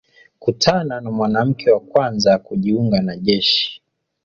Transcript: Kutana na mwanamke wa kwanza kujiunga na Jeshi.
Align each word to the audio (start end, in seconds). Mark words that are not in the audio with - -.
Kutana 0.39 1.01
na 1.01 1.11
mwanamke 1.11 1.71
wa 1.71 1.79
kwanza 1.79 2.37
kujiunga 2.37 3.01
na 3.01 3.17
Jeshi. 3.17 3.81